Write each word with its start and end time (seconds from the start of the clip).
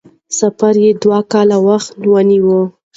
سفر 0.39 0.73
یې 0.83 0.91
دوه 1.03 1.19
کاله 1.31 1.57
وخت 1.67 1.91
ونیو. 2.11 2.59